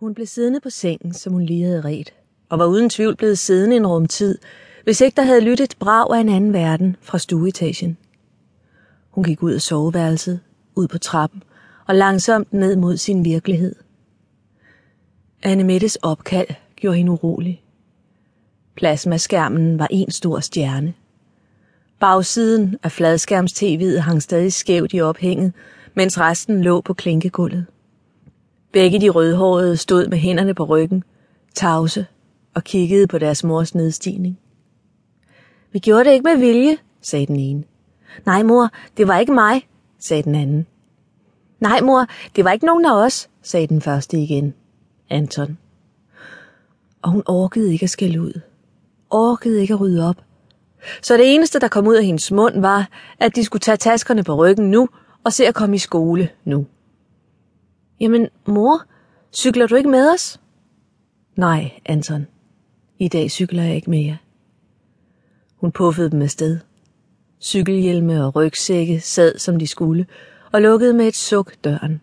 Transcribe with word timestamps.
Hun 0.00 0.14
blev 0.14 0.26
siddende 0.26 0.60
på 0.60 0.70
sengen, 0.70 1.14
som 1.14 1.32
hun 1.32 1.42
lige 1.42 1.64
havde 1.64 1.80
ret, 1.80 2.14
og 2.48 2.58
var 2.58 2.66
uden 2.66 2.90
tvivl 2.90 3.16
blevet 3.16 3.38
siddende 3.38 3.76
en 3.76 3.86
rumtid, 3.86 4.38
hvis 4.84 5.00
ikke 5.00 5.16
der 5.16 5.22
havde 5.22 5.40
lyttet 5.40 5.64
et 5.64 5.78
brag 5.78 6.16
af 6.16 6.20
en 6.20 6.28
anden 6.28 6.52
verden 6.52 6.96
fra 7.00 7.18
stueetagen. 7.18 7.96
Hun 9.10 9.24
gik 9.24 9.42
ud 9.42 9.52
af 9.52 9.60
soveværelset, 9.60 10.40
ud 10.74 10.88
på 10.88 10.98
trappen 10.98 11.42
og 11.86 11.94
langsomt 11.94 12.52
ned 12.52 12.76
mod 12.76 12.96
sin 12.96 13.24
virkelighed. 13.24 13.74
Anne 15.42 15.64
Mettes 15.64 15.96
opkald 15.96 16.48
gjorde 16.76 16.96
hende 16.96 17.12
urolig. 17.12 17.62
Plasmaskærmen 18.76 19.78
var 19.78 19.88
en 19.90 20.10
stor 20.10 20.40
stjerne. 20.40 20.94
Bagsiden 22.00 22.76
af 22.82 23.00
fladskærmstv'et 23.00 23.98
hang 23.98 24.22
stadig 24.22 24.52
skævt 24.52 24.94
i 24.94 25.00
ophænget, 25.00 25.52
mens 25.94 26.20
resten 26.20 26.62
lå 26.62 26.80
på 26.80 26.94
klinkegulvet. 26.94 27.66
Begge 28.72 29.00
de 29.00 29.08
rødhårede 29.08 29.76
stod 29.76 30.06
med 30.06 30.18
hænderne 30.18 30.54
på 30.54 30.64
ryggen, 30.64 31.04
tavse 31.54 32.06
og 32.54 32.64
kiggede 32.64 33.06
på 33.06 33.18
deres 33.18 33.44
mors 33.44 33.74
nedstigning. 33.74 34.38
Vi 35.72 35.78
gjorde 35.78 36.04
det 36.04 36.12
ikke 36.12 36.24
med 36.24 36.36
vilje, 36.36 36.76
sagde 37.00 37.26
den 37.26 37.36
ene. 37.36 37.64
Nej, 38.26 38.42
mor, 38.42 38.70
det 38.96 39.08
var 39.08 39.18
ikke 39.18 39.32
mig, 39.32 39.68
sagde 39.98 40.22
den 40.22 40.34
anden. 40.34 40.66
Nej, 41.60 41.80
mor, 41.80 42.06
det 42.36 42.44
var 42.44 42.52
ikke 42.52 42.66
nogen 42.66 42.84
af 42.84 43.04
os, 43.04 43.28
sagde 43.42 43.66
den 43.66 43.82
første 43.82 44.18
igen. 44.18 44.54
Anton. 45.10 45.58
Og 47.02 47.10
hun 47.10 47.22
orkede 47.26 47.72
ikke 47.72 47.84
at 47.84 47.90
skælde 47.90 48.20
ud. 48.20 48.40
Orkede 49.10 49.60
ikke 49.60 49.74
at 49.74 49.80
rydde 49.80 50.08
op. 50.08 50.16
Så 51.02 51.16
det 51.16 51.34
eneste, 51.34 51.58
der 51.58 51.68
kom 51.68 51.86
ud 51.86 51.94
af 51.94 52.04
hendes 52.04 52.32
mund, 52.32 52.60
var, 52.60 52.88
at 53.20 53.36
de 53.36 53.44
skulle 53.44 53.60
tage 53.60 53.76
taskerne 53.76 54.24
på 54.24 54.34
ryggen 54.34 54.70
nu 54.70 54.88
og 55.24 55.32
se 55.32 55.46
at 55.46 55.54
komme 55.54 55.76
i 55.76 55.78
skole 55.78 56.28
nu. 56.44 56.66
Jamen, 58.00 58.28
mor, 58.46 58.82
cykler 59.32 59.66
du 59.66 59.74
ikke 59.74 59.90
med 59.90 60.12
os? 60.14 60.40
Nej, 61.36 61.70
Anton. 61.86 62.26
I 62.98 63.08
dag 63.08 63.30
cykler 63.30 63.62
jeg 63.62 63.76
ikke 63.76 63.90
mere. 63.90 64.16
Hun 65.56 65.72
puffede 65.72 66.10
dem 66.10 66.22
afsted. 66.22 66.58
Cykelhjelme 67.40 68.24
og 68.24 68.36
rygsække 68.36 69.00
sad, 69.00 69.38
som 69.38 69.58
de 69.58 69.66
skulle, 69.66 70.06
og 70.52 70.62
lukkede 70.62 70.94
med 70.94 71.08
et 71.08 71.16
suk 71.16 71.54
døren. 71.64 72.00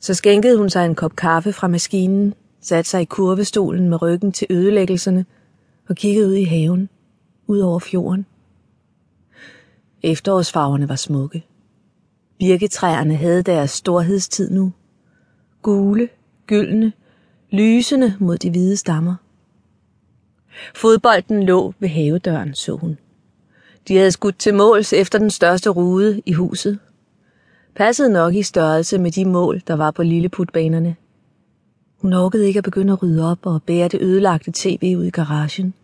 Så 0.00 0.14
skænkede 0.14 0.58
hun 0.58 0.70
sig 0.70 0.86
en 0.86 0.94
kop 0.94 1.16
kaffe 1.16 1.52
fra 1.52 1.68
maskinen, 1.68 2.34
satte 2.60 2.90
sig 2.90 3.02
i 3.02 3.04
kurvestolen 3.04 3.88
med 3.88 4.02
ryggen 4.02 4.32
til 4.32 4.46
ødelæggelserne 4.50 5.26
og 5.88 5.96
kiggede 5.96 6.28
ud 6.28 6.34
i 6.34 6.44
haven, 6.44 6.88
ud 7.46 7.58
over 7.58 7.78
fjorden. 7.78 8.26
Efterårsfarverne 10.02 10.88
var 10.88 10.96
smukke. 10.96 11.44
Birketræerne 12.38 13.16
havde 13.16 13.42
deres 13.42 13.70
storhedstid 13.70 14.50
nu. 14.50 14.72
Gule, 15.62 16.08
gyldne, 16.46 16.92
lysende 17.50 18.14
mod 18.20 18.38
de 18.38 18.50
hvide 18.50 18.76
stammer. 18.76 19.14
Fodbolden 20.74 21.42
lå 21.42 21.74
ved 21.78 21.88
havedøren, 21.88 22.54
så 22.54 22.76
hun. 22.76 22.98
De 23.88 23.96
havde 23.96 24.12
skudt 24.12 24.38
til 24.38 24.54
måls 24.54 24.92
efter 24.92 25.18
den 25.18 25.30
største 25.30 25.70
rude 25.70 26.22
i 26.26 26.32
huset. 26.32 26.78
Passede 27.76 28.12
nok 28.12 28.34
i 28.34 28.42
størrelse 28.42 28.98
med 28.98 29.10
de 29.10 29.24
mål, 29.24 29.62
der 29.66 29.74
var 29.74 29.90
på 29.90 30.02
lilleputbanerne. 30.02 30.96
Hun 31.96 32.12
orkede 32.12 32.46
ikke 32.46 32.58
at 32.58 32.64
begynde 32.64 32.92
at 32.92 33.02
rydde 33.02 33.30
op 33.30 33.46
og 33.46 33.62
bære 33.62 33.88
det 33.88 34.02
ødelagte 34.02 34.52
tv 34.54 34.94
ud 34.98 35.04
i 35.04 35.10
garagen. 35.10 35.74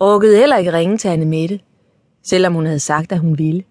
Orkede 0.00 0.36
heller 0.36 0.56
ikke 0.56 0.72
ringe 0.72 0.98
til 0.98 1.08
Anne 1.08 1.24
Mette, 1.24 1.60
selvom 2.22 2.54
hun 2.54 2.66
havde 2.66 2.80
sagt, 2.80 3.12
at 3.12 3.18
hun 3.18 3.38
ville. 3.38 3.64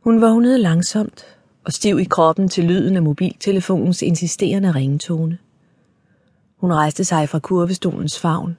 Hun 0.00 0.20
vågnede 0.20 0.58
langsomt 0.58 1.24
og 1.64 1.72
stiv 1.72 1.98
i 1.98 2.04
kroppen 2.04 2.48
til 2.48 2.64
lyden 2.64 2.96
af 2.96 3.02
mobiltelefonens 3.02 4.02
insisterende 4.02 4.74
ringetone. 4.74 5.38
Hun 6.56 6.72
rejste 6.72 7.04
sig 7.04 7.28
fra 7.28 7.38
kurvestolens 7.38 8.18
favn, 8.18 8.56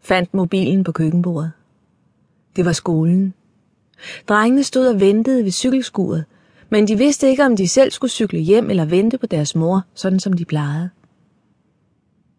fandt 0.00 0.34
mobilen 0.34 0.84
på 0.84 0.92
køkkenbordet. 0.92 1.52
Det 2.56 2.64
var 2.64 2.72
skolen. 2.72 3.34
Drengene 4.28 4.64
stod 4.64 4.86
og 4.86 5.00
ventede 5.00 5.44
ved 5.44 5.50
cykelskuret, 5.50 6.24
men 6.70 6.88
de 6.88 6.98
vidste 6.98 7.28
ikke, 7.28 7.44
om 7.44 7.56
de 7.56 7.68
selv 7.68 7.90
skulle 7.90 8.10
cykle 8.10 8.38
hjem 8.38 8.70
eller 8.70 8.84
vente 8.84 9.18
på 9.18 9.26
deres 9.26 9.54
mor, 9.54 9.82
sådan 9.94 10.20
som 10.20 10.32
de 10.32 10.44
plejede. 10.44 10.90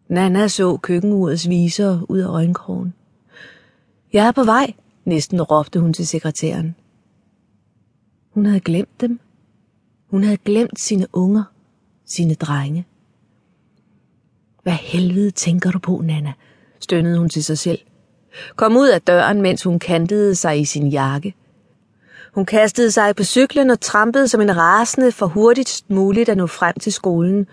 Nana 0.08 0.48
så 0.48 0.76
køkkenurets 0.76 1.48
viser 1.48 2.00
ud 2.08 2.18
af 2.18 2.28
øjenkrogen. 2.28 2.94
Jeg 4.12 4.26
er 4.26 4.32
på 4.32 4.44
vej, 4.44 4.72
næsten 5.04 5.42
råbte 5.42 5.80
hun 5.80 5.92
til 5.92 6.06
sekretæren. 6.06 6.74
Hun 8.34 8.46
havde 8.46 8.60
glemt 8.60 9.00
dem. 9.00 9.20
Hun 10.10 10.24
havde 10.24 10.36
glemt 10.36 10.80
sine 10.80 11.06
unger, 11.12 11.44
sine 12.06 12.34
drenge. 12.34 12.86
Hvad 14.62 14.72
helvede 14.72 15.30
tænker 15.30 15.70
du 15.70 15.78
på, 15.78 16.00
Nana? 16.04 16.32
stønnede 16.80 17.18
hun 17.18 17.28
til 17.28 17.44
sig 17.44 17.58
selv. 17.58 17.78
Kom 18.56 18.76
ud 18.76 18.88
af 18.88 19.02
døren, 19.02 19.42
mens 19.42 19.62
hun 19.62 19.78
kantede 19.78 20.34
sig 20.34 20.60
i 20.60 20.64
sin 20.64 20.88
jakke. 20.88 21.34
Hun 22.34 22.46
kastede 22.46 22.90
sig 22.90 23.16
på 23.16 23.24
cyklen 23.24 23.70
og 23.70 23.80
trampede 23.80 24.28
som 24.28 24.40
en 24.40 24.56
rasende 24.56 25.12
for 25.12 25.26
hurtigst 25.26 25.90
muligt 25.90 26.28
at 26.28 26.36
nå 26.36 26.46
frem 26.46 26.74
til 26.80 26.92
skolen, 26.92 27.46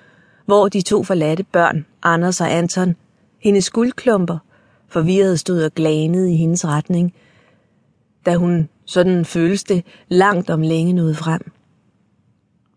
hvor 0.45 0.69
de 0.69 0.81
to 0.81 1.03
forladte 1.03 1.43
børn, 1.43 1.85
Anders 2.03 2.41
og 2.41 2.51
Anton, 2.51 2.95
hendes 3.39 3.69
guldklumper, 3.69 4.37
forvirret 4.87 5.39
stod 5.39 5.63
og 5.63 5.71
glanede 5.73 6.33
i 6.33 6.35
hendes 6.35 6.65
retning, 6.65 7.13
da 8.25 8.35
hun, 8.35 8.69
sådan 8.89 9.25
føles 9.25 9.63
det, 9.63 9.85
langt 10.07 10.49
om 10.49 10.61
længe 10.61 10.93
nåede 10.93 11.15
frem. 11.15 11.51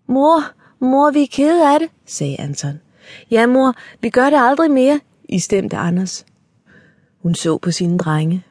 Mor, 0.06 0.42
mor, 0.80 1.10
vi 1.10 1.22
er 1.22 1.26
kede 1.32 1.74
af 1.74 1.80
det, 1.80 1.88
sagde 2.06 2.40
Anton. 2.40 2.80
Ja, 3.30 3.46
mor, 3.46 3.74
vi 4.00 4.10
gør 4.10 4.30
det 4.30 4.38
aldrig 4.40 4.70
mere, 4.70 5.00
istemte 5.28 5.76
Anders. 5.76 6.26
Hun 7.22 7.34
så 7.34 7.58
på 7.58 7.70
sine 7.70 7.98
drenge, 7.98 8.44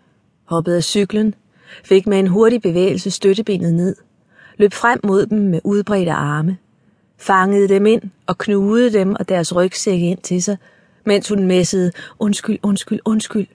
hoppede 0.45 0.75
af 0.75 0.83
cyklen, 0.83 1.35
fik 1.83 2.07
med 2.07 2.19
en 2.19 2.27
hurtig 2.27 2.61
bevægelse 2.61 3.11
støttebenet 3.11 3.73
ned, 3.73 3.95
løb 4.57 4.73
frem 4.73 4.99
mod 5.03 5.25
dem 5.25 5.39
med 5.39 5.59
udbredte 5.63 6.11
arme, 6.11 6.57
fangede 7.17 7.67
dem 7.67 7.85
ind 7.85 8.01
og 8.27 8.37
knugede 8.37 8.93
dem 8.93 9.15
og 9.19 9.29
deres 9.29 9.55
rygsække 9.55 10.09
ind 10.09 10.19
til 10.19 10.43
sig, 10.43 10.57
mens 11.05 11.29
hun 11.29 11.45
messede 11.45 11.91
undskyld, 12.19 12.59
undskyld, 12.63 12.99
undskyld 13.05 13.47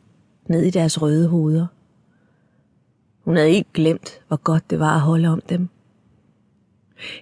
ned 0.49 0.63
i 0.63 0.71
deres 0.71 1.03
røde 1.03 1.29
hoveder. 1.29 1.67
Hun 3.27 3.37
havde 3.37 3.51
ikke 3.51 3.71
glemt, 3.75 4.21
hvor 4.29 4.37
godt 4.37 4.71
det 4.71 4.81
var 4.81 4.95
at 4.95 5.01
holde 5.01 5.29
om 5.29 5.41
dem. 5.49 5.69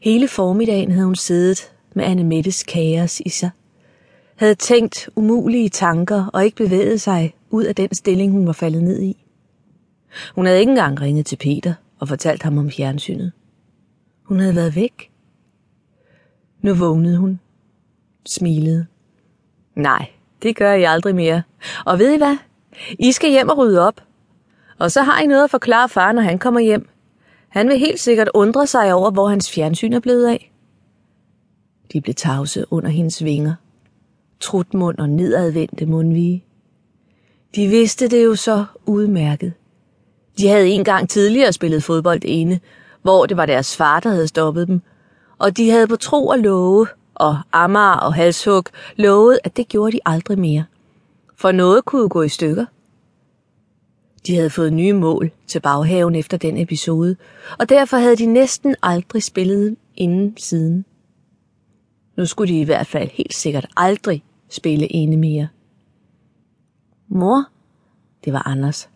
Hele 0.02 0.28
formiddagen 0.28 0.90
havde 0.90 1.06
hun 1.06 1.16
siddet 1.16 1.72
med 1.94 2.04
Anne 2.04 2.24
Mettes 2.24 2.62
kaos 2.62 3.20
i 3.20 3.28
sig. 3.28 3.50
Havde 4.36 4.54
tænkt 4.54 5.08
umulige 5.16 5.68
tanker 5.68 6.26
og 6.26 6.44
ikke 6.44 6.56
bevæget 6.56 7.00
sig 7.00 7.34
ud 7.50 7.64
af 7.64 7.74
den 7.74 7.94
stilling, 7.94 8.32
hun 8.32 8.46
var 8.46 8.52
faldet 8.52 8.82
ned 8.82 9.02
i. 9.02 9.24
Hun 10.34 10.46
havde 10.46 10.60
ikke 10.60 10.70
engang 10.70 11.00
ringet 11.00 11.26
til 11.26 11.36
Peter 11.36 11.74
og 11.98 12.08
fortalt 12.08 12.42
ham 12.42 12.58
om 12.58 12.70
fjernsynet. 12.70 13.32
Hun 14.22 14.40
havde 14.40 14.54
været 14.54 14.76
væk. 14.76 15.10
Nu 16.62 16.74
vågnede 16.74 17.16
hun. 17.16 17.40
Smilede. 18.26 18.86
Nej, 19.74 20.10
det 20.42 20.56
gør 20.56 20.72
jeg 20.72 20.90
aldrig 20.90 21.14
mere. 21.14 21.42
Og 21.86 21.98
ved 21.98 22.14
I 22.14 22.16
hvad? 22.16 22.36
I 22.98 23.12
skal 23.12 23.30
hjem 23.30 23.48
og 23.48 23.58
rydde 23.58 23.86
op. 23.86 24.00
Og 24.78 24.90
så 24.90 25.02
har 25.02 25.20
I 25.20 25.26
noget 25.26 25.44
at 25.44 25.50
forklare 25.50 25.88
far, 25.88 26.12
når 26.12 26.22
han 26.22 26.38
kommer 26.38 26.60
hjem. 26.60 26.88
Han 27.48 27.68
vil 27.68 27.78
helt 27.78 28.00
sikkert 28.00 28.30
undre 28.34 28.66
sig 28.66 28.94
over, 28.94 29.10
hvor 29.10 29.28
hans 29.28 29.50
fjernsyn 29.50 29.92
er 29.92 30.00
blevet 30.00 30.26
af. 30.26 30.52
De 31.92 32.00
blev 32.00 32.14
tavse 32.14 32.64
under 32.70 32.88
hendes 32.88 33.24
vinger. 33.24 33.54
Trutmund 34.40 34.98
og 34.98 35.08
nedadvendte 35.08 35.86
mundvige. 35.86 36.44
De 37.54 37.68
vidste 37.68 38.08
det 38.08 38.24
jo 38.24 38.34
så 38.34 38.64
udmærket. 38.86 39.52
De 40.38 40.48
havde 40.48 40.68
en 40.68 40.84
gang 40.84 41.08
tidligere 41.08 41.52
spillet 41.52 41.82
fodbold 41.82 42.20
ene, 42.24 42.60
hvor 43.02 43.26
det 43.26 43.36
var 43.36 43.46
deres 43.46 43.76
far, 43.76 44.00
der 44.00 44.10
havde 44.10 44.28
stoppet 44.28 44.68
dem, 44.68 44.80
og 45.38 45.56
de 45.56 45.70
havde 45.70 45.86
på 45.86 45.96
tro 45.96 46.26
og 46.26 46.38
love, 46.38 46.86
og 47.14 47.38
Amager 47.52 47.96
og 47.96 48.14
Halshug 48.14 48.64
lovet, 48.96 49.38
at 49.44 49.56
det 49.56 49.68
gjorde 49.68 49.92
de 49.92 50.00
aldrig 50.06 50.38
mere. 50.38 50.64
For 51.36 51.52
noget 51.52 51.84
kunne 51.84 52.08
gå 52.08 52.22
i 52.22 52.28
stykker. 52.28 52.66
De 54.26 54.36
havde 54.36 54.50
fået 54.50 54.72
nye 54.72 54.92
mål 54.92 55.30
til 55.46 55.60
baghaven 55.60 56.14
efter 56.14 56.36
den 56.36 56.56
episode, 56.56 57.16
og 57.58 57.68
derfor 57.68 57.96
havde 57.96 58.16
de 58.16 58.26
næsten 58.26 58.76
aldrig 58.82 59.22
spillet 59.22 59.76
inden 59.96 60.36
siden. 60.36 60.84
Nu 62.16 62.26
skulle 62.26 62.54
de 62.54 62.60
i 62.60 62.64
hvert 62.64 62.86
fald 62.86 63.10
helt 63.10 63.34
sikkert 63.34 63.66
aldrig 63.76 64.24
spille 64.50 64.92
ene 64.92 65.16
mere. 65.16 65.48
Mor, 67.08 67.44
det 68.24 68.32
var 68.32 68.48
Anders. 68.48 68.90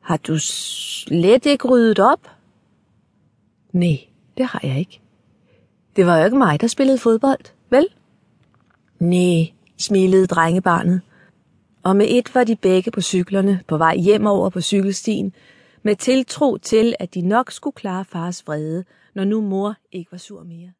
Har 0.00 0.16
du 0.16 0.38
slet 0.38 1.46
ikke 1.46 1.68
ryddet 1.68 1.98
op? 1.98 2.28
Nej, 3.72 3.98
det 4.36 4.46
har 4.46 4.60
jeg 4.62 4.78
ikke. 4.78 5.00
Det 5.96 6.06
var 6.06 6.18
jo 6.18 6.24
ikke 6.24 6.38
mig, 6.38 6.60
der 6.60 6.66
spillede 6.66 6.98
fodbold, 6.98 7.44
vel? 7.70 7.86
Nej, 8.98 9.52
smilede 9.78 10.26
drengebarnet. 10.26 11.00
Og 11.82 11.96
med 11.96 12.06
et 12.08 12.34
var 12.34 12.44
de 12.44 12.56
begge 12.56 12.90
på 12.90 13.00
cyklerne 13.00 13.60
på 13.68 13.76
vej 13.76 13.96
hjem 13.96 14.26
over 14.26 14.50
på 14.50 14.60
cykelstien, 14.60 15.32
med 15.82 15.96
tiltro 15.96 16.56
til, 16.56 16.94
at 16.98 17.14
de 17.14 17.20
nok 17.20 17.50
skulle 17.50 17.74
klare 17.74 18.04
fars 18.04 18.46
vrede, 18.46 18.84
når 19.14 19.24
nu 19.24 19.40
mor 19.40 19.74
ikke 19.92 20.12
var 20.12 20.18
sur 20.18 20.42
mere. 20.42 20.72